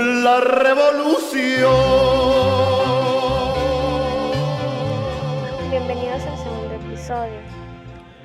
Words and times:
la 0.00 0.40
revolución. 0.40 1.70
Bienvenidos 5.70 6.26
al 6.26 6.36
segundo 6.38 6.74
episodio 6.74 7.38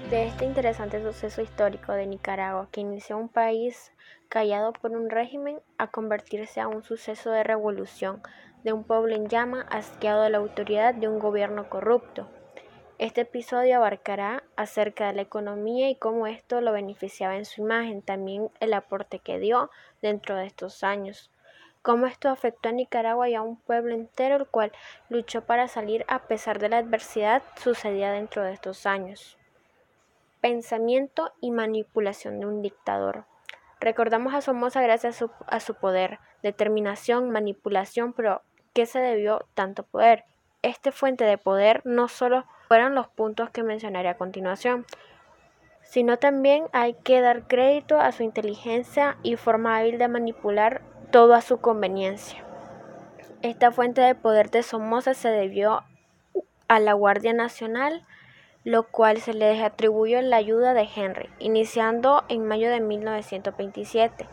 de 0.10 0.26
este 0.26 0.46
interesante 0.46 1.04
suceso 1.04 1.44
histórico 1.44 1.92
de 1.92 2.08
Nicaragua 2.08 2.68
que 2.72 2.82
inició 2.82 3.20
un 3.20 3.30
país 3.30 3.92
callado 4.28 4.74
por 4.74 4.90
un 4.90 5.08
régimen 5.08 5.60
a 5.78 5.86
convertirse 5.86 6.60
a 6.62 6.68
un 6.68 6.82
suceso 6.82 7.30
de 7.30 7.44
revolución 7.44 8.24
de 8.64 8.74
un 8.74 8.84
pueblo 8.84 9.14
en 9.14 9.28
llama 9.28 9.68
asqueado 9.70 10.24
de 10.24 10.32
la 10.32 10.40
autoridad 10.40 10.96
de 10.96 11.08
un 11.08 11.20
gobierno 11.20 11.70
corrupto. 11.70 12.28
Este 13.00 13.22
episodio 13.22 13.78
abarcará 13.78 14.44
acerca 14.58 15.08
de 15.08 15.14
la 15.14 15.22
economía 15.22 15.90
y 15.90 15.96
cómo 15.96 16.28
esto 16.28 16.60
lo 16.60 16.74
beneficiaba 16.74 17.38
en 17.38 17.46
su 17.46 17.62
imagen, 17.62 18.02
también 18.02 18.52
el 18.60 18.74
aporte 18.74 19.20
que 19.20 19.40
dio 19.40 19.72
dentro 20.02 20.36
de 20.36 20.46
estos 20.46 20.84
años, 20.84 21.32
cómo 21.82 22.08
esto 22.08 22.28
afectó 22.28 22.68
a 22.68 22.74
Nicaragua 22.74 23.30
y 23.30 23.36
a 23.36 23.42
un 23.42 23.56
pueblo 23.56 23.94
entero 23.96 24.36
el 24.36 24.48
cual 24.48 24.74
luchó 25.08 25.46
para 25.46 25.70
salir 25.70 26.04
a 26.10 26.24
pesar 26.24 26.60
de 26.60 26.68
la 26.68 26.80
adversidad 26.80 27.42
sucedida 27.56 28.12
dentro 28.12 28.44
de 28.44 28.52
estos 28.52 28.86
años. 28.86 29.38
Pensamiento 30.42 31.32
y 31.40 31.52
manipulación 31.52 32.42
de 32.42 32.48
un 32.48 32.62
dictador. 32.62 33.24
Recordamos 33.80 34.34
a 34.34 34.42
Somoza 34.42 34.82
gracias 34.82 35.24
a 35.48 35.60
su, 35.62 35.74
poder, 35.76 36.20
determinación, 36.44 37.30
manipulación, 37.30 38.12
pero 38.12 38.42
¿qué 38.74 38.86
se 38.86 39.00
debió 39.00 39.48
tanto 39.54 39.84
poder? 39.84 40.26
Este 40.64 40.92
fuente 40.92 41.24
de 41.24 41.38
poder 41.38 41.82
no 41.86 42.10
solo 42.10 42.46
fueron 42.70 42.94
los 42.94 43.08
puntos 43.08 43.50
que 43.50 43.64
mencionaré 43.64 44.10
a 44.10 44.18
continuación, 44.18 44.86
sino 45.82 46.18
también 46.18 46.66
hay 46.72 46.94
que 46.94 47.20
dar 47.20 47.48
crédito 47.48 48.00
a 48.00 48.12
su 48.12 48.22
inteligencia 48.22 49.18
y 49.24 49.38
forma 49.38 49.76
hábil 49.76 49.98
de 49.98 50.08
manipular 50.08 50.84
todo 51.10 51.34
a 51.34 51.42
su 51.42 51.60
conveniencia. 51.62 52.44
Esta 53.42 53.72
fuente 53.72 54.02
de 54.02 54.14
poder 54.14 54.52
de 54.52 54.62
Somoza 54.62 55.16
se 55.16 55.30
debió 55.30 55.82
a 56.68 56.80
la 56.80 56.94
Guardia 56.94 57.34
Nacional, 57.34 58.06
lo 58.64 58.84
cual 58.84 59.18
se 59.18 59.34
le 59.34 59.64
atribuyó 59.64 60.22
la 60.22 60.36
ayuda 60.36 60.76
de 60.76 60.88
Henry, 60.96 61.32
iniciando 61.40 62.24
en 62.30 62.46
mayo 62.46 62.70
de 62.70 62.82
1927. 62.82 64.28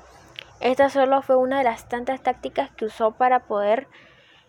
Esta 0.60 0.90
solo 0.90 1.22
fue 1.22 1.36
una 1.36 1.56
de 1.56 1.64
las 1.64 1.88
tantas 1.88 2.22
tácticas 2.22 2.70
que 2.72 2.84
usó 2.84 3.12
para 3.12 3.46
poder 3.46 3.88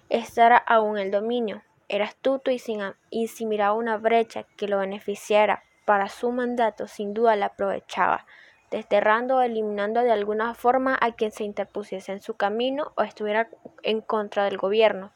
estar 0.10 0.62
aún 0.66 0.98
en 0.98 1.06
el 1.06 1.12
dominio. 1.12 1.62
Era 1.90 2.06
astuto 2.06 2.52
y, 2.52 2.60
sin, 2.60 2.82
y 3.10 3.28
si 3.28 3.46
miraba 3.46 3.74
una 3.74 3.98
brecha 3.98 4.44
que 4.58 4.68
lo 4.68 4.80
beneficiara 4.80 5.64
para 5.86 6.10
su 6.10 6.32
mandato, 6.32 6.88
sin 6.88 7.14
duda 7.14 7.36
la 7.36 7.48
aprovechaba, 7.48 8.26
desterrando 8.72 9.38
o 9.38 9.42
eliminando 9.42 10.02
de 10.02 10.12
alguna 10.12 10.54
forma 10.54 10.98
a 11.00 11.14
quien 11.14 11.32
se 11.32 11.46
interpusiese 11.46 12.12
en 12.12 12.22
su 12.22 12.36
camino 12.36 12.92
o 12.96 13.04
estuviera 13.04 13.48
en 13.84 14.02
contra 14.02 14.44
del 14.44 14.58
gobierno. 14.58 15.14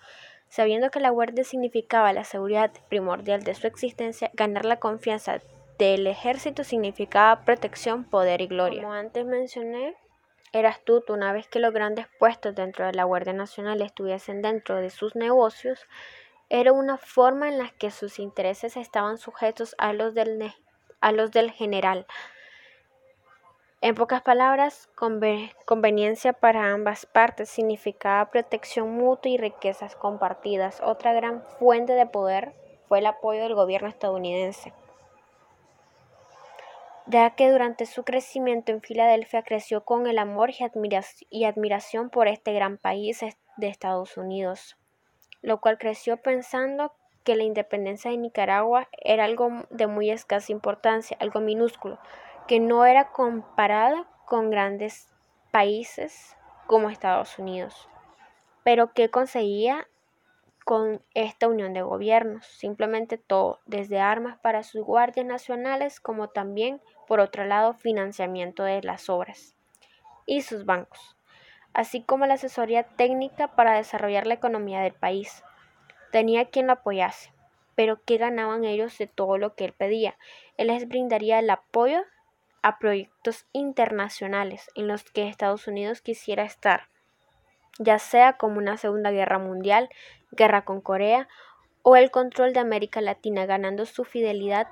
Sabiendo 0.47 0.89
que 0.89 0.99
la 0.99 1.09
guardia 1.09 1.43
significaba 1.43 2.13
la 2.13 2.23
seguridad 2.23 2.71
primordial 2.89 3.43
de 3.43 3.53
su 3.53 3.67
existencia, 3.67 4.31
ganar 4.33 4.65
la 4.65 4.79
confianza 4.79 5.41
del 5.77 6.07
ejército 6.07 6.63
significaba 6.63 7.43
protección, 7.43 8.03
poder 8.03 8.41
y 8.41 8.47
gloria. 8.47 8.83
Como 8.83 8.93
antes 8.93 9.25
mencioné, 9.25 9.95
era 10.53 10.69
astuto 10.69 11.13
una 11.13 11.31
vez 11.31 11.47
que 11.47 11.59
los 11.59 11.73
grandes 11.73 12.07
puestos 12.19 12.53
dentro 12.53 12.85
de 12.85 12.93
la 12.93 13.05
Guardia 13.05 13.33
Nacional 13.33 13.81
estuviesen 13.81 14.41
dentro 14.41 14.75
de 14.75 14.89
sus 14.89 15.15
negocios, 15.15 15.87
era 16.53 16.73
una 16.73 16.97
forma 16.97 17.47
en 17.47 17.57
la 17.57 17.69
que 17.69 17.91
sus 17.91 18.19
intereses 18.19 18.75
estaban 18.75 19.17
sujetos 19.17 19.73
a 19.77 19.93
los 19.93 20.13
del, 20.13 20.53
a 20.99 21.13
los 21.13 21.31
del 21.31 21.49
general. 21.49 22.05
En 23.79 23.95
pocas 23.95 24.21
palabras, 24.21 24.89
conveniencia 25.65 26.33
para 26.33 26.73
ambas 26.73 27.05
partes 27.05 27.49
significaba 27.49 28.29
protección 28.31 28.91
mutua 28.91 29.31
y 29.31 29.37
riquezas 29.37 29.95
compartidas. 29.95 30.81
Otra 30.83 31.13
gran 31.13 31.41
fuente 31.41 31.93
de 31.93 32.05
poder 32.05 32.53
fue 32.89 32.99
el 32.99 33.05
apoyo 33.05 33.41
del 33.41 33.55
gobierno 33.55 33.87
estadounidense, 33.87 34.73
ya 37.05 37.29
que 37.29 37.49
durante 37.49 37.85
su 37.85 38.03
crecimiento 38.03 38.73
en 38.73 38.81
Filadelfia 38.81 39.43
creció 39.43 39.85
con 39.85 40.05
el 40.05 40.19
amor 40.19 40.49
y 41.29 41.45
admiración 41.45 42.09
por 42.09 42.27
este 42.27 42.51
gran 42.51 42.77
país 42.77 43.21
de 43.55 43.67
Estados 43.69 44.17
Unidos 44.17 44.75
lo 45.41 45.59
cual 45.59 45.77
creció 45.77 46.17
pensando 46.17 46.93
que 47.23 47.35
la 47.35 47.43
independencia 47.43 48.11
de 48.11 48.17
Nicaragua 48.17 48.87
era 48.91 49.25
algo 49.25 49.49
de 49.69 49.87
muy 49.87 50.09
escasa 50.09 50.51
importancia, 50.51 51.17
algo 51.19 51.39
minúsculo, 51.39 51.99
que 52.47 52.59
no 52.59 52.85
era 52.85 53.11
comparada 53.11 54.07
con 54.25 54.49
grandes 54.49 55.07
países 55.51 56.35
como 56.67 56.89
Estados 56.89 57.37
Unidos. 57.37 57.89
Pero 58.63 58.93
¿qué 58.93 59.09
conseguía 59.09 59.87
con 60.65 61.01
esta 61.13 61.47
unión 61.47 61.73
de 61.73 61.81
gobiernos? 61.81 62.45
Simplemente 62.45 63.17
todo, 63.17 63.59
desde 63.65 63.99
armas 63.99 64.39
para 64.39 64.63
sus 64.63 64.83
guardias 64.83 65.25
nacionales 65.25 65.99
como 65.99 66.29
también, 66.29 66.81
por 67.07 67.19
otro 67.19 67.45
lado, 67.45 67.73
financiamiento 67.73 68.63
de 68.63 68.81
las 68.81 69.09
obras 69.09 69.55
y 70.25 70.41
sus 70.41 70.65
bancos 70.65 71.17
así 71.73 72.01
como 72.01 72.25
la 72.25 72.35
asesoría 72.35 72.83
técnica 72.83 73.49
para 73.49 73.73
desarrollar 73.73 74.27
la 74.27 74.33
economía 74.33 74.81
del 74.81 74.93
país. 74.93 75.43
Tenía 76.11 76.45
quien 76.45 76.67
lo 76.67 76.73
apoyase, 76.73 77.31
pero 77.75 78.01
¿qué 78.05 78.17
ganaban 78.17 78.65
ellos 78.65 78.97
de 78.97 79.07
todo 79.07 79.37
lo 79.37 79.55
que 79.55 79.65
él 79.65 79.73
pedía? 79.73 80.17
Él 80.57 80.67
les 80.67 80.87
brindaría 80.87 81.39
el 81.39 81.49
apoyo 81.49 82.03
a 82.61 82.77
proyectos 82.77 83.45
internacionales 83.53 84.69
en 84.75 84.87
los 84.87 85.03
que 85.03 85.27
Estados 85.27 85.67
Unidos 85.67 86.01
quisiera 86.01 86.43
estar, 86.43 86.89
ya 87.79 87.97
sea 87.97 88.33
como 88.33 88.57
una 88.57 88.77
Segunda 88.77 89.11
Guerra 89.11 89.39
Mundial, 89.39 89.89
guerra 90.31 90.63
con 90.63 90.81
Corea 90.81 91.27
o 91.81 91.95
el 91.95 92.11
control 92.11 92.53
de 92.53 92.59
América 92.59 93.01
Latina, 93.01 93.45
ganando 93.45 93.85
su 93.85 94.03
fidelidad 94.03 94.67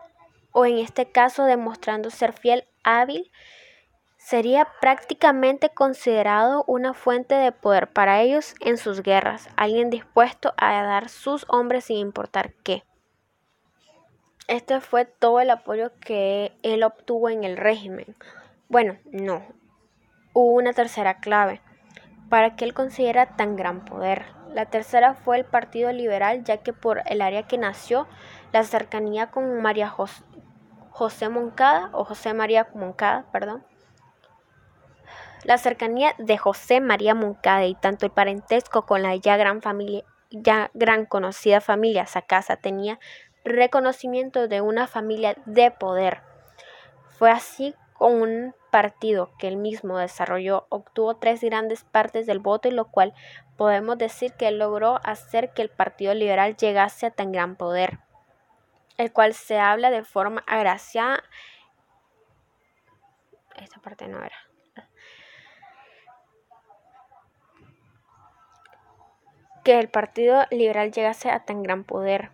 o 0.51 0.65
en 0.65 0.77
este 0.77 1.11
caso 1.11 1.45
demostrando 1.45 2.09
ser 2.09 2.33
fiel, 2.33 2.65
hábil 2.83 3.31
sería 4.19 4.67
prácticamente 4.81 5.69
considerado 5.69 6.65
una 6.67 6.93
fuente 6.93 7.35
de 7.35 7.53
poder 7.53 7.87
para 7.91 8.21
ellos 8.21 8.53
en 8.59 8.77
sus 8.77 9.01
guerras, 9.01 9.49
alguien 9.55 9.89
dispuesto 9.89 10.53
a 10.57 10.83
dar 10.83 11.07
sus 11.09 11.45
hombres 11.47 11.85
sin 11.85 11.97
importar 11.97 12.53
qué. 12.63 12.83
Este 14.47 14.81
fue 14.81 15.05
todo 15.05 15.39
el 15.39 15.49
apoyo 15.49 15.91
que 16.01 16.51
él 16.63 16.83
obtuvo 16.83 17.29
en 17.29 17.43
el 17.43 17.55
régimen. 17.55 18.15
Bueno, 18.67 18.97
no. 19.05 19.41
Hubo 20.33 20.53
una 20.53 20.73
tercera 20.73 21.19
clave 21.19 21.61
para 22.29 22.55
que 22.55 22.65
él 22.65 22.73
consiguiera 22.73 23.37
tan 23.37 23.55
gran 23.55 23.85
poder. 23.85 24.25
La 24.53 24.65
tercera 24.65 25.13
fue 25.13 25.37
el 25.37 25.45
Partido 25.45 25.91
Liberal, 25.93 26.43
ya 26.43 26.57
que 26.57 26.73
por 26.73 27.03
el 27.05 27.21
área 27.21 27.47
que 27.47 27.57
nació, 27.57 28.07
la 28.51 28.63
cercanía 28.63 29.27
con 29.27 29.61
María 29.61 29.89
José 30.89 31.29
Moncada, 31.29 31.89
o 31.93 32.03
José 32.03 32.33
María 32.33 32.67
Moncada, 32.73 33.25
perdón, 33.31 33.63
la 35.43 35.57
cercanía 35.57 36.15
de 36.17 36.37
José 36.37 36.81
María 36.81 37.15
Moncada 37.15 37.65
y 37.65 37.75
tanto 37.75 38.05
el 38.05 38.11
parentesco 38.11 38.85
con 38.85 39.01
la 39.03 39.15
ya 39.15 39.37
gran 39.37 39.61
familia, 39.61 40.03
ya 40.31 40.69
gran 40.73 41.05
conocida 41.05 41.61
familia 41.61 42.05
Sacasa 42.05 42.57
tenía 42.57 42.99
reconocimiento 43.43 44.47
de 44.47 44.61
una 44.61 44.87
familia 44.87 45.35
de 45.45 45.71
poder. 45.71 46.21
Fue 47.09 47.31
así 47.31 47.73
con 47.93 48.21
un 48.21 48.55
partido 48.71 49.31
que 49.37 49.47
él 49.47 49.57
mismo 49.57 49.97
desarrolló, 49.97 50.67
obtuvo 50.69 51.17
tres 51.17 51.41
grandes 51.41 51.83
partes 51.83 52.25
del 52.25 52.39
voto 52.39 52.67
y 52.67 52.71
lo 52.71 52.85
cual 52.85 53.13
podemos 53.57 53.97
decir 53.97 54.33
que 54.33 54.51
logró 54.51 54.99
hacer 55.03 55.53
que 55.53 55.61
el 55.61 55.69
Partido 55.69 56.13
Liberal 56.13 56.55
llegase 56.55 57.07
a 57.07 57.11
tan 57.11 57.31
gran 57.31 57.55
poder, 57.55 57.99
el 58.97 59.11
cual 59.11 59.33
se 59.33 59.59
habla 59.59 59.89
de 59.89 60.03
forma 60.03 60.43
agraciada. 60.47 61.23
Esta 63.57 63.81
parte 63.81 64.07
no 64.07 64.23
era. 64.23 64.48
Que 69.63 69.79
el 69.79 69.89
Partido 69.89 70.45
Liberal 70.51 70.91
llegase 70.91 71.29
a 71.29 71.45
tan 71.45 71.63
gran 71.63 71.83
poder. 71.83 72.31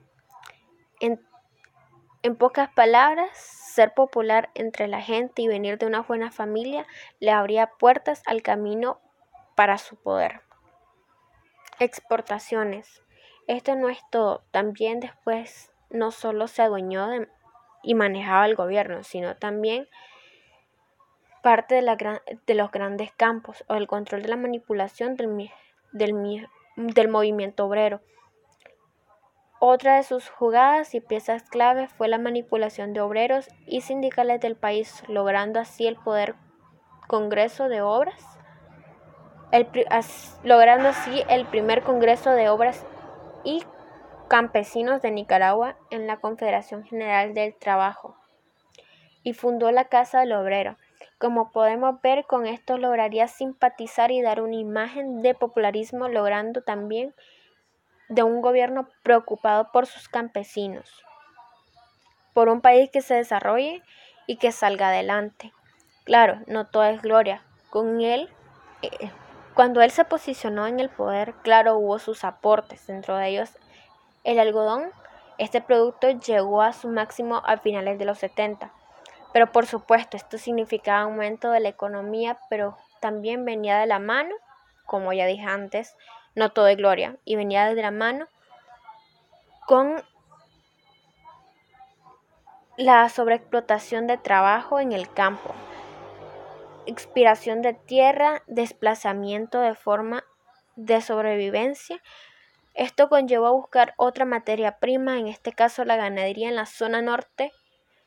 En, 0.99 1.19
pocas 2.37 2.69
palabras, 2.69 3.29
ser 3.37 3.93
popular 3.93 4.49
entre 4.55 4.87
la 4.87 5.01
gente 5.01 5.41
y 5.41 5.47
venir 5.47 5.77
de 5.77 5.85
una 5.85 6.01
buena 6.01 6.31
familia 6.31 6.87
le 7.19 7.31
abría 7.31 7.67
puertas 7.77 8.23
al 8.25 8.41
camino 8.41 8.99
para 9.55 9.77
su 9.77 9.95
poder. 9.95 10.41
Exportaciones. 11.79 13.03
Esto 13.47 13.75
no 13.75 13.89
es 13.89 13.99
todo. 14.09 14.43
También 14.51 14.99
después 14.99 15.71
no 15.91 16.11
solo 16.11 16.47
se 16.47 16.63
adueñó 16.63 17.09
y 17.83 17.93
manejaba 17.93 18.47
el 18.47 18.55
gobierno, 18.55 19.03
sino 19.03 19.35
también 19.35 19.87
parte 21.45 21.75
de, 21.75 21.83
la 21.83 21.95
de 21.95 22.55
los 22.55 22.71
grandes 22.71 23.11
campos 23.11 23.63
o 23.67 23.75
el 23.75 23.85
control 23.85 24.23
de 24.23 24.29
la 24.29 24.35
manipulación 24.35 25.15
del, 25.15 25.51
del, 25.91 26.13
del 26.75 27.07
movimiento 27.07 27.65
obrero. 27.65 28.01
Otra 29.59 29.95
de 29.95 30.03
sus 30.03 30.29
jugadas 30.29 30.93
y 30.93 30.99
piezas 30.99 31.43
clave 31.43 31.87
fue 31.87 32.07
la 32.07 32.17
manipulación 32.17 32.93
de 32.93 33.01
obreros 33.01 33.47
y 33.65 33.81
sindicales 33.81 34.41
del 34.41 34.55
país, 34.55 35.03
logrando 35.07 35.59
así 35.59 35.87
el 35.87 35.95
poder 35.95 36.35
Congreso 37.07 37.69
de 37.69 37.81
Obras 37.81 38.35
logrando 40.43 40.89
así 40.89 41.23
el 41.29 41.45
primer 41.45 41.83
Congreso 41.83 42.31
de 42.31 42.49
Obras 42.49 42.85
y 43.43 43.63
Campesinos 44.27 45.01
de 45.01 45.11
Nicaragua 45.11 45.77
en 45.91 46.07
la 46.07 46.17
Confederación 46.17 46.83
General 46.83 47.33
del 47.33 47.55
Trabajo 47.55 48.17
y 49.23 49.33
fundó 49.33 49.71
la 49.71 49.85
Casa 49.85 50.19
del 50.19 50.33
Obrero. 50.33 50.77
Como 51.17 51.51
podemos 51.51 52.01
ver, 52.01 52.25
con 52.25 52.45
esto 52.45 52.77
lograría 52.77 53.27
simpatizar 53.27 54.11
y 54.11 54.21
dar 54.21 54.41
una 54.41 54.55
imagen 54.55 55.21
de 55.21 55.33
popularismo, 55.33 56.07
logrando 56.07 56.61
también 56.61 57.13
de 58.09 58.23
un 58.23 58.41
gobierno 58.41 58.87
preocupado 59.03 59.71
por 59.71 59.87
sus 59.87 60.09
campesinos, 60.09 61.03
por 62.33 62.49
un 62.49 62.61
país 62.61 62.89
que 62.91 63.01
se 63.01 63.15
desarrolle 63.15 63.81
y 64.27 64.37
que 64.37 64.51
salga 64.51 64.89
adelante. 64.89 65.53
Claro, 66.03 66.39
no 66.47 66.67
todo 66.67 66.83
es 66.83 67.01
gloria. 67.01 67.41
Con 67.69 68.01
él, 68.01 68.29
eh, 68.81 69.11
cuando 69.55 69.81
él 69.81 69.91
se 69.91 70.05
posicionó 70.05 70.67
en 70.67 70.79
el 70.79 70.89
poder, 70.89 71.33
claro, 71.41 71.77
hubo 71.77 71.97
sus 71.97 72.23
aportes, 72.23 72.85
dentro 72.87 73.17
de 73.17 73.29
ellos 73.29 73.57
el 74.25 74.39
algodón. 74.39 74.91
Este 75.37 75.61
producto 75.61 76.09
llegó 76.09 76.61
a 76.61 76.73
su 76.73 76.89
máximo 76.89 77.41
a 77.45 77.57
finales 77.57 77.97
de 77.97 78.05
los 78.05 78.19
70. 78.19 78.71
Pero 79.35 79.51
por 79.51 79.65
supuesto, 79.65 80.15
esto 80.15 80.37
significaba 80.37 81.01
aumento 81.01 81.51
de 81.51 81.59
la 81.59 81.67
economía, 81.67 82.39
pero 82.49 82.77
también 83.01 83.43
venía 83.43 83.77
de 83.77 83.85
la 83.85 83.99
mano, 83.99 84.33
como 84.85 85.11
ya 85.11 85.25
dije 85.25 85.43
antes, 85.43 85.97
no 86.35 86.53
todo 86.53 86.69
es 86.69 86.77
gloria, 86.77 87.17
y 87.25 87.35
venía 87.35 87.65
de 87.65 87.81
la 87.81 87.91
mano 87.91 88.29
con 89.67 90.01
la 92.77 93.09
sobreexplotación 93.09 94.07
de 94.07 94.17
trabajo 94.17 94.79
en 94.79 94.93
el 94.93 95.11
campo, 95.11 95.53
expiración 96.85 97.61
de 97.61 97.73
tierra, 97.73 98.41
desplazamiento 98.47 99.59
de 99.59 99.75
forma 99.75 100.23
de 100.77 101.01
sobrevivencia. 101.01 102.01
Esto 102.73 103.09
conllevó 103.09 103.47
a 103.47 103.51
buscar 103.51 103.95
otra 103.97 104.23
materia 104.23 104.79
prima, 104.79 105.19
en 105.19 105.27
este 105.27 105.51
caso 105.51 105.83
la 105.83 105.97
ganadería 105.97 106.47
en 106.47 106.55
la 106.55 106.67
zona 106.67 107.01
norte, 107.01 107.51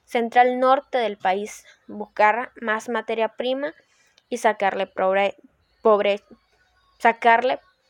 central 0.08 0.58
norte 0.58 0.96
del 0.96 1.18
país, 1.18 1.66
buscar 1.86 2.50
más 2.62 2.88
materia 2.88 3.28
prima 3.28 3.74
y 4.30 4.38
sacarle, 4.38 4.86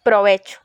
provecho. 0.02 0.60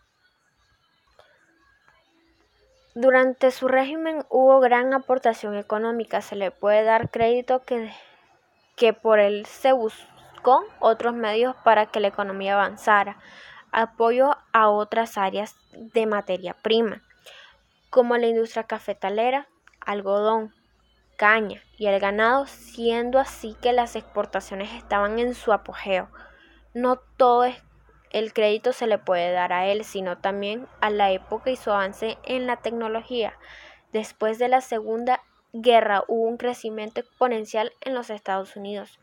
Durante 2.96 3.52
su 3.52 3.68
régimen 3.68 4.26
hubo 4.30 4.60
gran 4.60 4.94
aportación 4.96 5.56
económica. 5.56 6.22
Se 6.22 6.36
le 6.36 6.50
puede 6.50 6.84
dar 6.84 7.12
crédito 7.12 7.62
que, 7.62 7.94
que 8.76 8.94
por 8.94 9.20
él 9.20 9.46
se 9.46 9.74
buscó 9.74 10.64
otros 10.80 11.14
medios 11.14 11.56
para 11.64 11.86
que 11.86 12.00
la 12.00 12.08
economía 12.08 12.54
avanzara. 12.54 13.18
Apoyo 13.72 14.38
a 14.54 14.70
otras 14.70 15.20
áreas 15.20 15.56
de 15.72 16.08
materia 16.08 16.56
prima, 16.56 17.04
como 17.92 18.18
la 18.18 18.28
industria 18.28 18.64
cafetalera, 18.64 19.48
algodón, 19.80 20.54
y 21.78 21.88
el 21.88 22.02
ganado, 22.02 22.48
siendo 22.48 23.18
así 23.18 23.56
que 23.62 23.72
las 23.72 23.96
exportaciones 23.96 24.74
estaban 24.74 25.20
en 25.20 25.36
su 25.36 25.54
apogeo. 25.54 26.10
No 26.74 26.98
todo 26.98 27.46
el 28.12 28.34
crédito 28.34 28.74
se 28.74 28.88
le 28.88 28.98
puede 28.98 29.32
dar 29.32 29.54
a 29.54 29.68
él, 29.68 29.86
sino 29.86 30.18
también 30.18 30.68
a 30.82 30.90
la 30.90 31.12
época 31.12 31.50
y 31.50 31.56
su 31.56 31.72
avance 31.72 32.18
en 32.24 32.46
la 32.46 32.58
tecnología. 32.58 33.38
Después 33.94 34.38
de 34.38 34.50
la 34.50 34.60
Segunda 34.60 35.22
Guerra 35.54 36.04
hubo 36.10 36.28
un 36.28 36.36
crecimiento 36.36 37.00
exponencial 37.00 37.72
en 37.80 37.94
los 37.94 38.10
Estados 38.10 38.58
Unidos. 38.58 39.00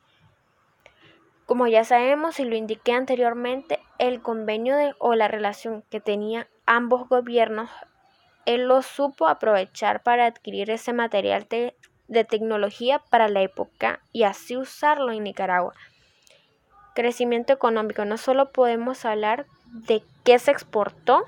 Como 1.46 1.69
ya 1.69 1.84
sabemos 1.84 2.38
y 2.38 2.44
lo 2.44 2.55
indiqué 2.55 2.93
anteriormente, 2.93 3.81
el 3.99 4.20
convenio 4.20 4.76
o 4.99 5.14
la 5.14 5.26
relación 5.26 5.84
que 5.88 6.00
tenían 6.00 6.46
ambos 6.67 7.08
gobiernos, 7.08 7.70
él 8.44 8.69
lo 8.69 8.82
supo 8.82 9.26
aprovechar 9.26 10.02
para 10.02 10.26
adquirir 10.26 10.70
ese 10.70 10.93
material 10.93 11.46
de 12.11 12.25
tecnología 12.25 13.01
para 13.11 13.29
la 13.29 13.41
época 13.41 14.01
y 14.12 14.25
así 14.25 14.57
usarlo 14.57 15.12
en 15.12 15.25
Nicaragua 15.25 15.75
crecimiento 16.95 17.53
económico. 17.53 18.05
No 18.05 18.17
solo 18.17 18.51
podemos 18.51 19.05
hablar 19.05 19.47
de 19.67 20.03
qué 20.25 20.39
se 20.39 20.51
exportó 20.51 21.23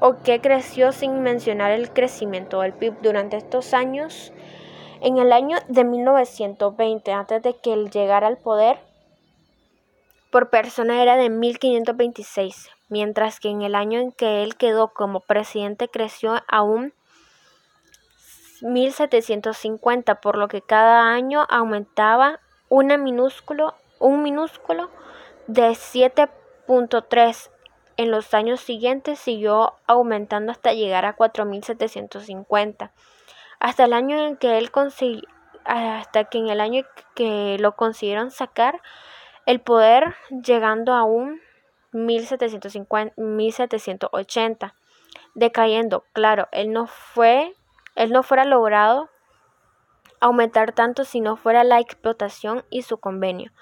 o 0.00 0.16
qué 0.22 0.40
creció 0.40 0.92
sin 0.92 1.22
mencionar 1.22 1.70
el 1.70 1.90
crecimiento 1.90 2.60
del 2.60 2.74
PIB 2.74 3.00
durante 3.00 3.36
estos 3.36 3.74
años. 3.74 4.32
En 5.00 5.18
el 5.18 5.32
año 5.32 5.58
de 5.68 5.84
1920, 5.84 7.12
antes 7.12 7.42
de 7.42 7.56
que 7.56 7.72
él 7.72 7.90
llegara 7.90 8.26
al 8.26 8.38
poder, 8.38 8.78
por 10.30 10.50
persona 10.50 11.02
era 11.02 11.16
de 11.16 11.30
1526, 11.30 12.68
mientras 12.88 13.40
que 13.40 13.48
en 13.48 13.62
el 13.62 13.74
año 13.74 14.00
en 14.00 14.12
que 14.12 14.42
él 14.42 14.56
quedó 14.56 14.88
como 14.88 15.20
presidente 15.20 15.88
creció 15.88 16.42
aún 16.48 16.92
1750, 18.62 20.20
por 20.20 20.36
lo 20.38 20.48
que 20.48 20.62
cada 20.62 21.12
año 21.12 21.46
aumentaba 21.48 22.40
una 22.68 22.96
minúsculo 22.96 23.74
un 23.98 24.22
minúsculo 24.22 24.90
de 25.46 25.70
7.3 25.70 27.50
en 27.96 28.10
los 28.10 28.34
años 28.34 28.60
siguientes 28.60 29.18
siguió 29.18 29.74
aumentando 29.86 30.52
hasta 30.52 30.72
llegar 30.72 31.06
a 31.06 31.16
4.750. 31.16 32.90
Hasta 33.58 33.84
el 33.84 33.92
año 33.94 34.18
en 34.18 34.36
que 34.36 34.58
él 34.58 34.70
hasta 35.64 36.24
que 36.24 36.38
en 36.38 36.48
el 36.48 36.60
año 36.60 36.84
que 37.14 37.56
lo 37.58 37.74
consiguieron 37.74 38.30
sacar 38.30 38.82
el 39.46 39.60
poder 39.60 40.14
llegando 40.30 40.92
a 40.92 41.04
un 41.04 41.40
1750, 41.92 43.14
1780, 43.16 44.74
decayendo. 45.34 46.04
Claro, 46.12 46.48
él 46.52 46.72
no 46.72 46.86
fue, 46.86 47.54
él 47.96 48.12
no 48.12 48.22
fuera 48.22 48.44
logrado 48.44 49.10
aumentar 50.20 50.72
tanto 50.72 51.04
si 51.04 51.20
no 51.20 51.36
fuera 51.36 51.64
la 51.64 51.80
explotación 51.80 52.64
y 52.70 52.82
su 52.82 52.98
convenio 52.98 53.52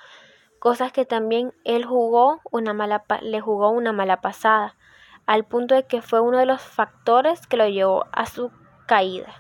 cosas 0.65 0.93
que 0.93 1.05
también 1.05 1.53
él 1.65 1.85
jugó 1.85 2.41
una 2.51 2.73
mala 2.73 3.05
le 3.21 3.39
jugó 3.43 3.69
una 3.69 3.93
mala 3.93 4.23
pasada, 4.23 4.79
al 5.27 5.45
punto 5.45 5.75
de 5.75 5.87
que 5.87 6.01
fue 6.01 6.21
uno 6.21 6.39
de 6.39 6.47
los 6.47 6.63
factores 6.63 7.47
que 7.47 7.59
lo 7.59 7.69
llevó 7.69 8.07
a 8.13 8.25
su 8.25 8.51
caída, 8.87 9.31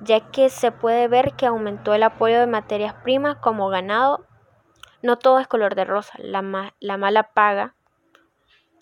ya 0.00 0.20
que 0.20 0.50
se 0.50 0.72
puede 0.72 1.08
ver 1.08 1.32
que 1.32 1.46
aumentó 1.46 1.94
el 1.94 2.02
apoyo 2.02 2.38
de 2.38 2.46
materias 2.46 2.92
primas 2.92 3.36
como 3.36 3.70
ganado. 3.70 4.26
No 5.00 5.16
todo 5.16 5.38
es 5.38 5.48
color 5.48 5.76
de 5.76 5.86
rosa, 5.86 6.12
la, 6.18 6.74
la 6.78 6.96
mala 6.98 7.22
paga, 7.32 7.74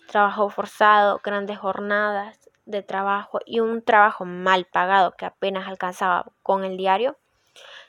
trabajo 0.09 0.49
forzado, 0.49 1.21
grandes 1.23 1.57
jornadas 1.59 2.49
de 2.65 2.83
trabajo 2.83 3.39
y 3.45 3.59
un 3.59 3.83
trabajo 3.83 4.25
mal 4.25 4.65
pagado 4.65 5.11
que 5.11 5.25
apenas 5.25 5.67
alcanzaba 5.67 6.31
con 6.43 6.63
el 6.63 6.77
diario, 6.77 7.17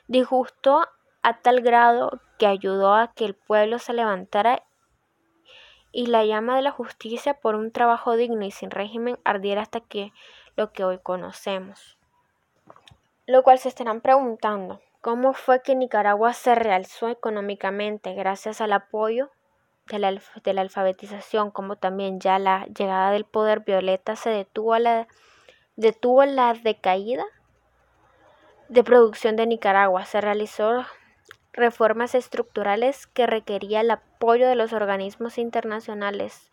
disgustó 0.07 0.87
a 1.21 1.39
tal 1.41 1.61
grado 1.61 2.21
que 2.37 2.47
ayudó 2.47 2.93
a 2.93 3.11
que 3.13 3.25
el 3.25 3.35
pueblo 3.35 3.79
se 3.79 3.93
levantara 3.93 4.63
y 5.91 6.05
la 6.05 6.25
llama 6.25 6.55
de 6.55 6.61
la 6.61 6.71
justicia 6.71 7.33
por 7.35 7.55
un 7.55 7.71
trabajo 7.71 8.15
digno 8.15 8.45
y 8.45 8.51
sin 8.51 8.71
régimen 8.71 9.17
ardiera 9.23 9.61
hasta 9.61 9.79
que 9.79 10.13
lo 10.55 10.71
que 10.71 10.83
hoy 10.83 10.99
conocemos. 10.99 11.97
Lo 13.25 13.43
cual 13.43 13.59
se 13.59 13.69
estarán 13.69 14.01
preguntando, 14.01 14.79
¿cómo 15.01 15.33
fue 15.33 15.61
que 15.61 15.75
Nicaragua 15.75 16.33
se 16.33 16.55
realzó 16.55 17.09
económicamente 17.09 18.13
gracias 18.13 18.61
al 18.61 18.73
apoyo 18.73 19.31
de 19.87 19.99
la, 19.99 20.21
de 20.43 20.53
la 20.53 20.61
alfabetización, 20.61 21.51
como 21.51 21.75
también 21.75 22.19
ya 22.19 22.39
la 22.39 22.65
llegada 22.65 23.11
del 23.11 23.25
poder 23.25 23.61
violeta 23.61 24.15
se 24.15 24.29
detuvo, 24.29 24.77
la, 24.77 25.07
detuvo 25.75 26.23
la 26.25 26.53
decaída 26.53 27.25
de 28.69 28.83
producción 28.83 29.35
de 29.35 29.47
Nicaragua? 29.47 30.05
Se 30.05 30.21
realizó 30.21 30.85
reformas 31.53 32.15
estructurales 32.15 33.07
que 33.07 33.25
requería 33.25 33.81
el 33.81 33.91
apoyo 33.91 34.47
de 34.47 34.55
los 34.55 34.73
organismos 34.73 35.37
internacionales, 35.37 36.51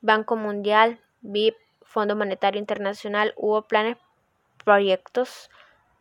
Banco 0.00 0.36
Mundial, 0.36 1.00
BIP, 1.22 1.56
Fondo 1.82 2.16
Monetario 2.16 2.58
Internacional, 2.58 3.32
hubo 3.36 3.62
planes, 3.62 3.96
proyectos 4.64 5.50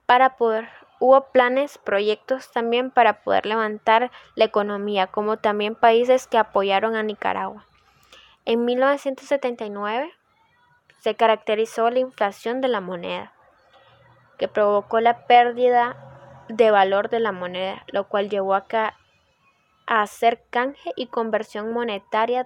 para 0.05 0.37
poder 0.37 0.69
hubo 1.01 1.31
planes, 1.31 1.79
proyectos 1.79 2.51
también 2.51 2.91
para 2.91 3.23
poder 3.23 3.47
levantar 3.47 4.11
la 4.35 4.45
economía, 4.45 5.07
como 5.07 5.37
también 5.37 5.73
países 5.73 6.27
que 6.27 6.37
apoyaron 6.37 6.95
a 6.95 7.01
Nicaragua. 7.01 7.65
En 8.45 8.65
1979 8.65 10.13
se 10.99 11.15
caracterizó 11.15 11.89
la 11.89 11.97
inflación 11.97 12.61
de 12.61 12.67
la 12.67 12.81
moneda, 12.81 13.33
que 14.37 14.47
provocó 14.47 14.99
la 14.99 15.25
pérdida 15.25 15.97
de 16.49 16.69
valor 16.69 17.09
de 17.09 17.19
la 17.19 17.31
moneda, 17.31 17.83
lo 17.87 18.07
cual 18.07 18.29
llevó 18.29 18.53
a, 18.53 18.67
hacer 19.87 20.43
canje 20.51 20.91
y 20.95 21.07
conversión 21.07 21.73
monetaria 21.73 22.45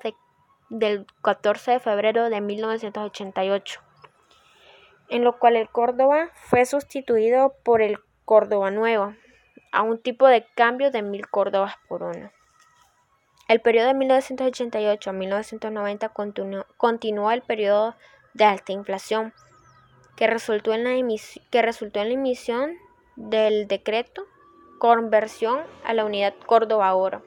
del 0.70 1.06
14 1.22 1.72
de 1.72 1.80
febrero 1.80 2.30
de 2.30 2.40
1988, 2.40 3.82
en 5.10 5.26
lo 5.26 5.38
cual 5.40 5.58
el 5.58 5.68
Córdoba 5.68 6.30
fue 6.36 6.66
sustituido 6.66 7.54
por 7.62 7.82
el 7.82 8.00
Córdoba 8.26 8.72
nuevo, 8.72 9.14
a 9.72 9.84
un 9.84 10.00
tipo 10.00 10.28
de 10.28 10.46
cambio 10.56 10.92
de 10.92 11.02
mil 11.02 11.28
Córdobas 11.30 11.76
por 11.88 12.04
uno. 12.04 12.32
El 13.48 13.62
periodo 13.62 13.88
de 13.88 13.94
1988 13.94 15.10
a 15.10 15.14
1990 15.14 16.10
continuó, 16.78 17.32
el 17.32 17.42
periodo 17.44 17.96
de 18.34 18.46
alta 18.46 18.72
inflación, 18.72 19.34
que 20.16 20.26
resultó, 20.26 20.74
en 20.74 20.84
la 20.84 21.18
que 21.52 21.62
resultó 21.62 22.00
en 22.00 22.08
la 22.08 22.14
emisión 22.16 22.74
del 23.16 23.68
decreto 23.68 24.26
conversión 24.80 25.62
a 25.84 25.94
la 25.94 26.06
unidad 26.06 26.34
Córdoba 26.46 26.96
Oro. 26.96 27.24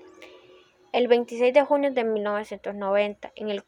El 0.93 1.07
26 1.07 1.55
de 1.55 1.65
junio 1.65 1.93
de 1.93 2.03
1990, 2.03 3.33
en 3.37 3.51
el 3.51 3.65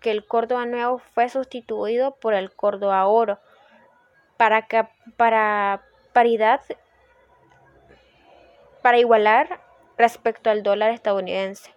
que 0.00 0.10
el 0.10 0.26
Córdoba 0.26 0.66
Nuevo 0.66 0.98
fue 0.98 1.30
sustituido 1.30 2.16
por 2.16 2.34
el 2.34 2.54
Córdoba 2.54 3.06
Oro 3.06 3.38
para, 4.36 4.68
para 5.16 5.82
paridad 6.14 6.62
para 8.82 8.98
igualar 8.98 9.60
respecto 9.98 10.48
al 10.48 10.62
dólar 10.62 10.92
estadounidense, 10.92 11.74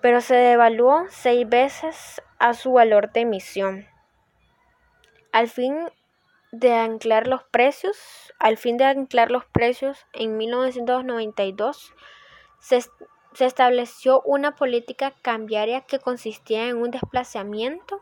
pero 0.00 0.20
se 0.20 0.36
devaluó 0.36 1.06
seis 1.08 1.48
veces 1.48 2.22
a 2.38 2.54
su 2.54 2.72
valor 2.72 3.10
de 3.10 3.22
emisión. 3.22 3.88
Al 5.32 5.48
fin 5.48 5.74
de 6.52 6.74
anclar 6.74 7.26
los 7.26 7.42
precios, 7.42 8.32
al 8.38 8.56
fin 8.56 8.76
de 8.76 8.84
anclar 8.84 9.32
los 9.32 9.44
precios 9.46 10.06
en 10.12 10.36
1992 10.36 11.92
se 12.60 12.80
se 13.38 13.46
estableció 13.46 14.22
una 14.22 14.56
política 14.56 15.12
cambiaria 15.22 15.82
que 15.82 15.98
consistía 15.98 16.66
en 16.66 16.78
un 16.78 16.90
desplazamiento 16.90 18.00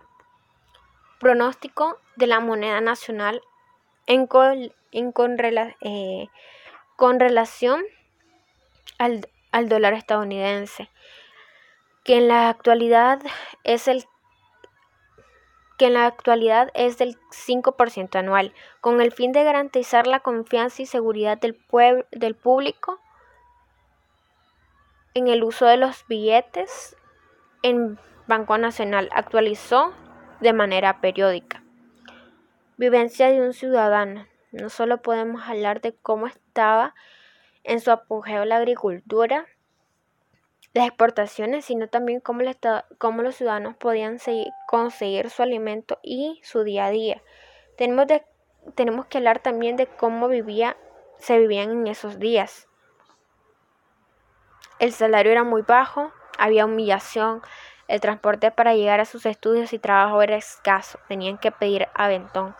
pronóstico 1.19 1.99
de 2.17 2.27
la 2.27 2.41
moneda 2.41 2.81
nacional 2.81 3.43
en 4.07 4.29
eh, 5.81 6.29
con, 6.97 7.21
relación 7.21 7.83
al, 8.99 9.29
al, 9.53 9.69
dólar 9.69 9.93
estadounidense, 9.95 10.91
que 12.05 12.17
en 12.17 12.29
la 12.29 12.49
actualidad 12.49 13.21
es 13.65 13.89
el 13.89 14.05
que 15.79 15.87
en 15.87 15.95
la 15.95 16.07
actualidad 16.07 16.71
es 16.75 16.97
del 16.97 17.19
5% 17.31 18.19
anual, 18.19 18.55
con 18.81 19.03
el 19.03 19.13
fin 19.13 19.33
de 19.33 19.45
garantizar 19.45 20.07
la 20.07 20.21
confianza 20.21 20.81
y 20.81 20.87
seguridad 20.87 21.39
del, 21.39 21.59
del 22.13 22.35
público 22.35 22.99
en 25.13 25.29
el 25.29 25.45
uso 25.45 25.67
de 25.67 25.77
los 25.77 26.07
billetes 26.07 26.97
en 27.63 27.99
Banco 28.27 28.59
Nacional 28.59 29.09
actualizó 29.13 29.93
de 30.41 30.53
manera 30.53 31.01
periódica. 31.01 31.66
Vivencia 32.79 33.31
de 33.31 33.41
un 33.41 33.55
ciudadano. 33.55 34.27
No 34.53 34.69
solo 34.69 35.01
podemos 35.01 35.49
hablar 35.49 35.81
de 35.81 35.95
cómo 35.95 36.27
estaba 36.27 36.95
en 37.65 37.81
su 37.81 37.91
apogeo 37.91 38.45
la 38.45 38.57
agricultura, 38.57 39.47
las 40.75 40.87
exportaciones, 40.87 41.65
sino 41.65 41.89
también 41.89 42.21
cómo, 42.21 42.43
los 42.43 43.35
ciudadanos 43.35 43.77
podían 43.77 44.19
conseguir 44.67 45.31
su 45.31 45.43
alimento 45.43 45.99
y 46.03 46.39
su 46.45 46.65
día 46.65 46.85
a 46.85 46.91
día. 46.91 47.23
Tenemos, 47.79 48.09
tenemos 48.75 49.07
que 49.07 49.17
hablar 49.17 49.39
también 49.39 49.77
de 49.77 49.87
cómo 49.87 50.29
vivía, 50.29 50.77
se 51.17 51.39
vivían 51.39 51.71
en 51.71 51.87
esos 51.87 52.19
días. 52.19 52.69
El 54.81 54.93
salario 54.93 55.33
era 55.33 55.45
muy 55.45 55.63
bajo, 55.63 56.13
había 56.39 56.67
humillación, 56.67 57.41
el 57.89 58.03
transporte 58.03 58.51
para 58.51 58.75
llegar 58.75 59.01
a 59.01 59.07
sus 59.07 59.25
estudios 59.25 59.73
y 59.73 59.79
trabajo 59.79 60.21
era 60.21 60.37
escaso, 60.37 60.99
tenían 61.09 61.39
que 61.39 61.51
pedir 61.51 61.89
aventón. 61.95 62.55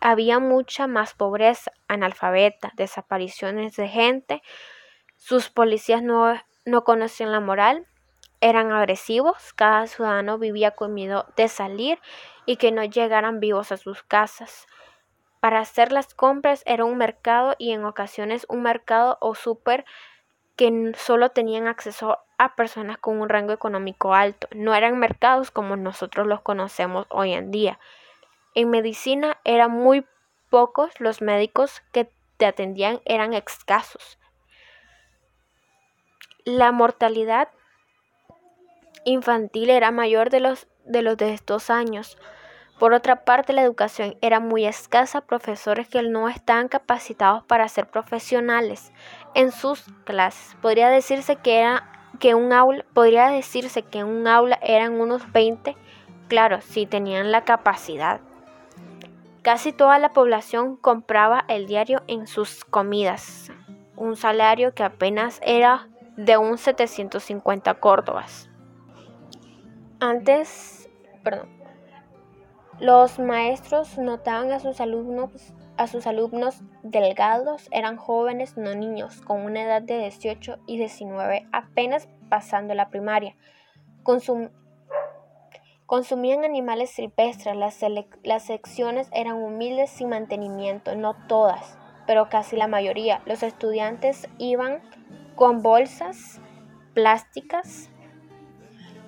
Había 0.00 0.38
mucha 0.38 0.86
más 0.86 1.14
pobreza, 1.14 1.72
analfabeta, 1.88 2.72
desapariciones 2.76 3.76
de 3.76 3.88
gente, 3.88 4.42
sus 5.16 5.48
policías 5.48 6.02
no, 6.02 6.34
no 6.64 6.84
conocían 6.84 7.32
la 7.32 7.40
moral, 7.40 7.86
eran 8.40 8.70
agresivos, 8.70 9.54
cada 9.54 9.86
ciudadano 9.86 10.38
vivía 10.38 10.72
con 10.72 10.92
miedo 10.92 11.26
de 11.36 11.48
salir 11.48 11.98
y 12.44 12.56
que 12.56 12.70
no 12.70 12.84
llegaran 12.84 13.40
vivos 13.40 13.72
a 13.72 13.78
sus 13.78 14.02
casas. 14.02 14.66
Para 15.40 15.60
hacer 15.60 15.90
las 15.90 16.14
compras 16.14 16.62
era 16.66 16.84
un 16.84 16.98
mercado 16.98 17.54
y 17.58 17.72
en 17.72 17.84
ocasiones 17.84 18.46
un 18.48 18.62
mercado 18.62 19.16
o 19.20 19.34
súper 19.34 19.84
que 20.56 20.92
solo 20.96 21.30
tenían 21.30 21.66
acceso 21.66 22.18
a 22.38 22.56
personas 22.56 22.98
con 22.98 23.20
un 23.20 23.28
rango 23.28 23.52
económico 23.52 24.14
alto. 24.14 24.48
No 24.54 24.74
eran 24.74 24.98
mercados 24.98 25.50
como 25.50 25.76
nosotros 25.76 26.26
los 26.26 26.40
conocemos 26.40 27.06
hoy 27.10 27.32
en 27.32 27.50
día. 27.50 27.78
En 28.56 28.70
medicina 28.70 29.36
eran 29.44 29.70
muy 29.70 30.06
pocos 30.48 30.98
los 30.98 31.20
médicos 31.20 31.82
que 31.92 32.10
te 32.38 32.46
atendían, 32.46 33.02
eran 33.04 33.34
escasos. 33.34 34.18
La 36.46 36.72
mortalidad 36.72 37.50
infantil 39.04 39.68
era 39.68 39.90
mayor 39.90 40.30
de 40.30 40.40
los 40.40 40.66
de 40.86 41.02
los 41.02 41.18
de 41.18 41.34
estos 41.34 41.68
años. 41.68 42.16
Por 42.78 42.94
otra 42.94 43.26
parte, 43.26 43.52
la 43.52 43.62
educación 43.62 44.16
era 44.22 44.40
muy 44.40 44.64
escasa, 44.64 45.20
profesores 45.20 45.86
que 45.88 46.00
no 46.00 46.30
estaban 46.30 46.68
capacitados 46.68 47.44
para 47.44 47.68
ser 47.68 47.86
profesionales 47.88 48.90
en 49.34 49.52
sus 49.52 49.84
clases. 50.04 50.56
Podría 50.62 50.88
decirse 50.88 51.36
que 51.36 51.58
era 51.58 52.10
que 52.20 52.34
un 52.34 52.54
aula, 52.54 52.86
podría 52.94 53.28
decirse 53.28 53.82
que 53.82 53.98
en 53.98 54.06
un 54.06 54.26
aula 54.26 54.58
eran 54.62 54.98
unos 54.98 55.30
20, 55.32 55.76
claro, 56.28 56.62
si 56.62 56.86
tenían 56.86 57.30
la 57.32 57.44
capacidad. 57.44 58.22
Casi 59.46 59.72
toda 59.72 60.00
la 60.00 60.12
población 60.12 60.76
compraba 60.76 61.44
el 61.46 61.68
diario 61.68 62.02
en 62.08 62.26
sus 62.26 62.64
comidas, 62.64 63.52
un 63.94 64.16
salario 64.16 64.74
que 64.74 64.82
apenas 64.82 65.38
era 65.40 65.88
de 66.16 66.36
un 66.36 66.58
750 66.58 67.74
córdobas. 67.74 68.50
Antes, 70.00 70.90
perdón, 71.22 71.48
los 72.80 73.20
maestros 73.20 73.96
notaban 73.98 74.50
a 74.50 74.58
sus 74.58 74.80
alumnos, 74.80 75.30
a 75.76 75.86
sus 75.86 76.08
alumnos 76.08 76.60
delgados, 76.82 77.68
eran 77.70 77.98
jóvenes, 77.98 78.56
no 78.56 78.74
niños, 78.74 79.20
con 79.20 79.42
una 79.42 79.62
edad 79.62 79.80
de 79.80 80.00
18 80.00 80.58
y 80.66 80.76
19, 80.76 81.46
apenas 81.52 82.08
pasando 82.28 82.74
la 82.74 82.88
primaria. 82.88 83.36
Consumían 85.86 86.44
animales 86.44 86.90
silvestres, 86.90 87.56
las, 87.56 88.42
secciones 88.44 89.08
eran 89.12 89.36
humildes 89.36 89.90
sin 89.90 90.08
mantenimiento, 90.10 90.94
no 90.94 91.14
todas, 91.28 91.78
pero 92.06 92.28
casi 92.28 92.56
la 92.56 92.68
mayoría. 92.68 93.22
Los 93.26 93.42
estudiantes 93.42 94.28
iban 94.38 94.80
con 95.34 95.62
bolsas 95.62 96.40
plásticas 96.94 97.90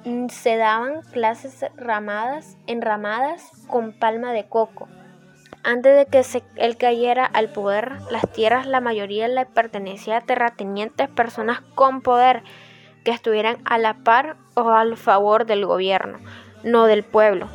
Mm, 0.05 0.29
se 0.29 0.57
daban 0.57 1.03
clases 1.13 1.67
ramadas, 1.77 2.57
enramadas 2.67 3.51
con 3.67 3.93
palma 3.93 4.33
de 4.33 4.49
coco. 4.49 4.89
Antes 5.65 5.97
de 5.97 6.07
que 6.07 6.25
él 6.57 6.77
cayera 6.77 7.27
al 7.27 7.51
poder, 7.51 7.99
las 8.11 8.31
tierras 8.33 8.67
la 8.67 8.81
mayoría 8.81 9.27
le 9.29 9.45
pertenecía 9.45 10.19
a 10.19 10.21
terratenientes, 10.21 11.09
personas 11.09 11.61
con 11.75 12.01
poder 12.01 12.43
que 13.05 13.11
estuvieran 13.11 13.59
a 13.65 13.79
la 13.79 13.95
par 14.05 14.37
o 14.55 14.71
al 14.71 14.97
favor 14.97 15.47
del 15.47 15.67
gobierno, 15.67 16.21
no 16.63 16.87
del 16.87 17.05
pueblo. 17.05 17.49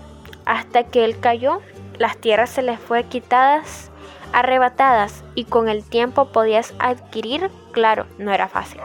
Hasta 0.46 0.84
que 0.84 1.06
él 1.06 1.20
cayó, 1.20 1.62
las 1.98 2.18
tierras 2.18 2.50
se 2.50 2.62
les 2.62 2.80
fue 2.80 3.04
quitadas, 3.04 3.92
arrebatadas 4.34 5.24
y 5.36 5.46
con 5.46 5.70
el 5.70 5.84
tiempo 5.84 6.26
podías 6.26 6.74
adquirir, 6.80 7.50
claro, 7.72 8.06
no 8.18 8.34
era 8.34 8.48
fácil. 8.48 8.82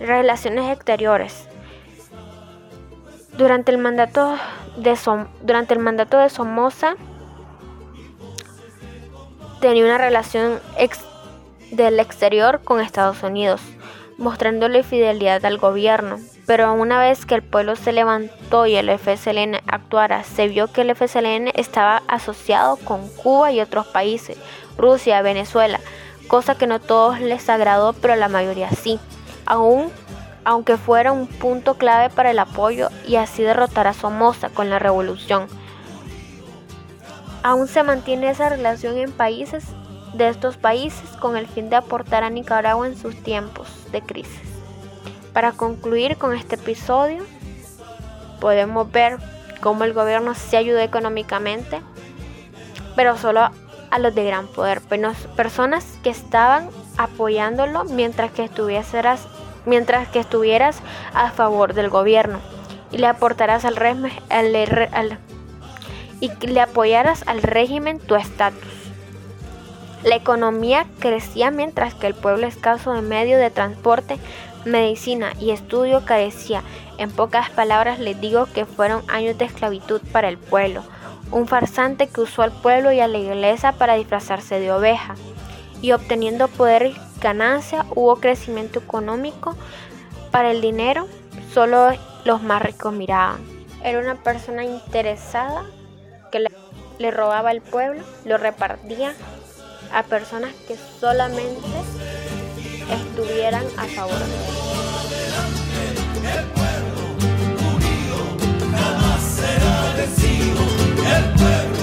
Relaciones 0.00 0.70
exteriores. 0.70 1.48
Durante 3.38 3.70
el 3.70 3.78
mandato 3.78 4.36
de, 4.76 4.98
durante 5.42 5.74
el 5.74 5.80
mandato 5.80 6.18
de 6.18 6.28
Somoza 6.28 6.96
tenía 9.60 9.84
una 9.84 9.98
relación 9.98 10.60
del 11.70 12.00
exterior 12.00 12.60
con 12.62 12.80
Estados 12.80 13.22
Unidos, 13.22 13.60
mostrándole 14.18 14.82
fidelidad 14.82 15.44
al 15.44 15.58
gobierno. 15.58 16.18
Pero 16.46 16.72
una 16.74 17.00
vez 17.00 17.26
que 17.26 17.34
el 17.34 17.42
pueblo 17.42 17.74
se 17.74 17.92
levantó 17.92 18.66
y 18.66 18.76
el 18.76 18.88
FSLN 18.96 19.56
actuara, 19.66 20.22
se 20.22 20.46
vio 20.46 20.68
que 20.68 20.82
el 20.82 20.94
FSLN 20.94 21.48
estaba 21.54 22.02
asociado 22.06 22.76
con 22.76 23.08
Cuba 23.08 23.50
y 23.50 23.60
otros 23.60 23.86
países, 23.86 24.38
Rusia, 24.78 25.22
Venezuela, 25.22 25.80
cosa 26.28 26.56
que 26.56 26.68
no 26.68 26.80
todos 26.80 27.20
les 27.20 27.48
agradó, 27.48 27.94
pero 27.94 28.14
la 28.14 28.28
mayoría 28.28 28.70
sí. 28.70 29.00
Aún 29.44 29.90
aunque 30.46 30.76
fuera 30.76 31.10
un 31.10 31.26
punto 31.26 31.74
clave 31.74 32.08
para 32.08 32.30
el 32.30 32.38
apoyo 32.38 32.88
y 33.04 33.16
así 33.16 33.42
derrotar 33.42 33.88
a 33.88 33.92
Somoza 33.92 34.48
con 34.48 34.70
la 34.70 34.78
revolución. 34.78 35.48
Aún 37.42 37.66
se 37.66 37.82
mantiene 37.82 38.30
esa 38.30 38.48
relación 38.48 38.96
en 38.96 39.10
países 39.10 39.64
de 40.14 40.28
estos 40.28 40.56
países 40.56 41.10
con 41.20 41.36
el 41.36 41.48
fin 41.48 41.68
de 41.68 41.74
aportar 41.74 42.22
a 42.22 42.30
Nicaragua 42.30 42.86
en 42.86 42.96
sus 42.96 43.20
tiempos 43.24 43.68
de 43.90 44.02
crisis. 44.02 44.55
Para 45.36 45.52
concluir 45.52 46.16
con 46.16 46.34
este 46.34 46.54
episodio, 46.54 47.22
podemos 48.40 48.90
ver 48.90 49.18
cómo 49.60 49.84
el 49.84 49.92
gobierno 49.92 50.34
se 50.34 50.56
ayudó 50.56 50.78
económicamente, 50.78 51.82
pero 52.96 53.18
solo 53.18 53.50
a 53.90 53.98
los 53.98 54.14
de 54.14 54.24
gran 54.24 54.46
poder, 54.46 54.80
personas 55.36 55.84
que 56.02 56.08
estaban 56.08 56.70
apoyándolo 56.96 57.84
mientras 57.84 58.30
que 58.32 58.44
estuviese 58.44 59.02
mientras 59.66 60.08
que 60.08 60.20
estuvieras 60.20 60.78
a 61.12 61.30
favor 61.32 61.74
del 61.74 61.90
gobierno 61.90 62.40
y 62.90 62.96
le 62.96 63.06
aportarás 63.06 63.66
al, 63.66 63.76
al, 64.30 65.18
y 66.18 66.46
le 66.46 66.60
apoyaras 66.62 67.24
al 67.26 67.42
régimen 67.42 67.98
tu 67.98 68.16
estatus. 68.16 68.86
La 70.02 70.14
economía 70.14 70.86
crecía 71.00 71.50
mientras 71.50 71.94
que 71.94 72.06
el 72.06 72.14
pueblo 72.14 72.46
escaso 72.46 72.92
de 72.92 73.02
medios 73.02 73.40
de 73.40 73.50
transporte, 73.50 74.18
medicina 74.66 75.32
y 75.40 75.50
estudio 75.50 76.04
carecía. 76.04 76.62
En 76.98 77.10
pocas 77.10 77.48
palabras 77.50 77.98
les 77.98 78.20
digo 78.20 78.46
que 78.46 78.66
fueron 78.66 79.02
años 79.08 79.38
de 79.38 79.46
esclavitud 79.46 80.00
para 80.12 80.28
el 80.28 80.38
pueblo, 80.38 80.82
un 81.30 81.46
farsante 81.46 82.08
que 82.08 82.20
usó 82.20 82.42
al 82.42 82.52
pueblo 82.52 82.92
y 82.92 83.00
a 83.00 83.08
la 83.08 83.18
iglesia 83.18 83.72
para 83.72 83.94
disfrazarse 83.94 84.60
de 84.60 84.72
oveja. 84.72 85.14
Y 85.82 85.92
obteniendo 85.92 86.48
poder 86.48 86.86
y 86.86 86.96
ganancia 87.20 87.86
hubo 87.94 88.16
crecimiento 88.16 88.78
económico. 88.78 89.54
Para 90.30 90.50
el 90.50 90.60
dinero 90.60 91.06
solo 91.52 91.90
los 92.24 92.42
más 92.42 92.62
ricos 92.62 92.92
miraban. 92.92 93.38
Era 93.82 94.00
una 94.00 94.16
persona 94.16 94.64
interesada 94.64 95.64
que 96.32 96.40
le, 96.98 97.10
robaba 97.10 97.50
al 97.50 97.60
pueblo, 97.60 98.02
lo 98.24 98.36
repartía 98.36 99.14
a 99.92 100.02
personas 100.02 100.52
que 100.66 100.76
solamente 100.98 101.60
estuvieran 102.90 103.64
a 103.76 103.86
favor 103.86 104.18
de. 104.18 104.36
El 106.38 106.44
pueblo 106.46 107.02
unido 107.74 108.18
jamás 108.72 109.22
será 109.22 109.94
vencido. 109.96 110.62
El. 111.16 111.75